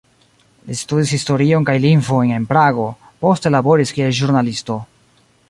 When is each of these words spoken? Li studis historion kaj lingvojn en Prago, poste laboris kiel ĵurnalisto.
Li 0.69 0.77
studis 0.77 1.11
historion 1.17 1.67
kaj 1.67 1.75
lingvojn 1.83 2.33
en 2.39 2.49
Prago, 2.55 2.87
poste 3.27 3.53
laboris 3.59 3.95
kiel 3.99 4.19
ĵurnalisto. 4.23 4.81